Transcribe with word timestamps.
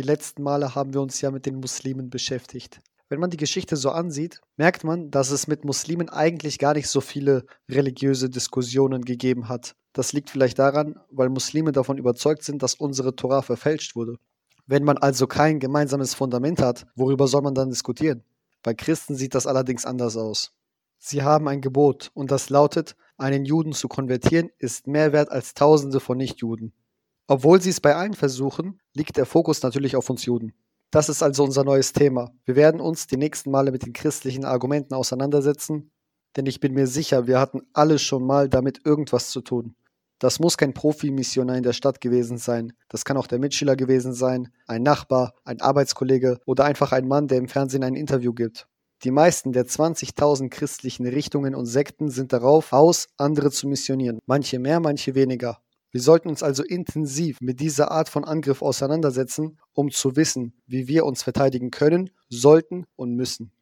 Die 0.00 0.06
letzten 0.06 0.42
Male 0.42 0.74
haben 0.74 0.94
wir 0.94 1.02
uns 1.02 1.20
ja 1.20 1.30
mit 1.30 1.44
den 1.44 1.56
Muslimen 1.56 2.08
beschäftigt. 2.08 2.80
Wenn 3.10 3.20
man 3.20 3.28
die 3.28 3.36
Geschichte 3.36 3.76
so 3.76 3.90
ansieht, 3.90 4.40
merkt 4.56 4.82
man, 4.82 5.10
dass 5.10 5.30
es 5.30 5.46
mit 5.46 5.66
Muslimen 5.66 6.08
eigentlich 6.08 6.58
gar 6.58 6.72
nicht 6.72 6.88
so 6.88 7.02
viele 7.02 7.44
religiöse 7.68 8.30
Diskussionen 8.30 9.04
gegeben 9.04 9.50
hat. 9.50 9.74
Das 9.92 10.14
liegt 10.14 10.30
vielleicht 10.30 10.58
daran, 10.58 10.98
weil 11.10 11.28
Muslime 11.28 11.72
davon 11.72 11.98
überzeugt 11.98 12.44
sind, 12.44 12.62
dass 12.62 12.76
unsere 12.76 13.14
Tora 13.14 13.42
verfälscht 13.42 13.94
wurde. 13.94 14.16
Wenn 14.66 14.84
man 14.84 14.96
also 14.96 15.26
kein 15.26 15.60
gemeinsames 15.60 16.14
Fundament 16.14 16.62
hat, 16.62 16.86
worüber 16.96 17.28
soll 17.28 17.42
man 17.42 17.54
dann 17.54 17.68
diskutieren? 17.68 18.24
Bei 18.62 18.72
Christen 18.72 19.16
sieht 19.16 19.34
das 19.34 19.46
allerdings 19.46 19.84
anders 19.84 20.16
aus. 20.16 20.54
Sie 20.96 21.22
haben 21.22 21.46
ein 21.46 21.60
Gebot 21.60 22.10
und 22.14 22.30
das 22.30 22.48
lautet, 22.48 22.96
einen 23.18 23.44
Juden 23.44 23.74
zu 23.74 23.86
konvertieren 23.86 24.48
ist 24.56 24.86
mehr 24.86 25.12
wert 25.12 25.30
als 25.30 25.52
Tausende 25.52 26.00
von 26.00 26.16
Nichtjuden. 26.16 26.72
Obwohl 27.30 27.62
sie 27.62 27.70
es 27.70 27.80
bei 27.80 27.94
allen 27.94 28.14
versuchen, 28.14 28.80
liegt 28.92 29.16
der 29.16 29.24
Fokus 29.24 29.62
natürlich 29.62 29.94
auf 29.94 30.10
uns 30.10 30.24
Juden. 30.24 30.52
Das 30.90 31.08
ist 31.08 31.22
also 31.22 31.44
unser 31.44 31.62
neues 31.62 31.92
Thema. 31.92 32.32
Wir 32.44 32.56
werden 32.56 32.80
uns 32.80 33.06
die 33.06 33.16
nächsten 33.16 33.52
Male 33.52 33.70
mit 33.70 33.86
den 33.86 33.92
christlichen 33.92 34.44
Argumenten 34.44 34.94
auseinandersetzen, 34.94 35.92
denn 36.34 36.46
ich 36.46 36.58
bin 36.58 36.74
mir 36.74 36.88
sicher, 36.88 37.28
wir 37.28 37.38
hatten 37.38 37.60
alle 37.72 38.00
schon 38.00 38.26
mal 38.26 38.48
damit 38.48 38.84
irgendwas 38.84 39.30
zu 39.30 39.42
tun. 39.42 39.76
Das 40.18 40.40
muss 40.40 40.56
kein 40.56 40.74
Profimissionar 40.74 41.56
in 41.56 41.62
der 41.62 41.72
Stadt 41.72 42.00
gewesen 42.00 42.36
sein. 42.36 42.72
Das 42.88 43.04
kann 43.04 43.16
auch 43.16 43.28
der 43.28 43.38
Mitschüler 43.38 43.76
gewesen 43.76 44.12
sein, 44.12 44.48
ein 44.66 44.82
Nachbar, 44.82 45.34
ein 45.44 45.60
Arbeitskollege 45.60 46.40
oder 46.46 46.64
einfach 46.64 46.90
ein 46.90 47.06
Mann, 47.06 47.28
der 47.28 47.38
im 47.38 47.46
Fernsehen 47.46 47.84
ein 47.84 47.94
Interview 47.94 48.32
gibt. 48.32 48.66
Die 49.04 49.12
meisten 49.12 49.52
der 49.52 49.66
20.000 49.66 50.48
christlichen 50.48 51.06
Richtungen 51.06 51.54
und 51.54 51.66
Sekten 51.66 52.10
sind 52.10 52.32
darauf 52.32 52.72
aus, 52.72 53.06
andere 53.18 53.52
zu 53.52 53.68
missionieren. 53.68 54.18
Manche 54.26 54.58
mehr, 54.58 54.80
manche 54.80 55.14
weniger. 55.14 55.60
Wir 55.92 56.00
sollten 56.00 56.28
uns 56.28 56.42
also 56.42 56.62
intensiv 56.62 57.38
mit 57.40 57.60
dieser 57.60 57.90
Art 57.90 58.08
von 58.08 58.24
Angriff 58.24 58.62
auseinandersetzen, 58.62 59.58
um 59.72 59.90
zu 59.90 60.14
wissen, 60.16 60.54
wie 60.66 60.86
wir 60.86 61.04
uns 61.04 61.22
verteidigen 61.22 61.70
können, 61.70 62.10
sollten 62.28 62.86
und 62.96 63.14
müssen. 63.16 63.52